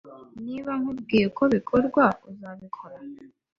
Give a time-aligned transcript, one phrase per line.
[0.45, 2.97] Niba nkubwiye uko bikorwa, uzabikora?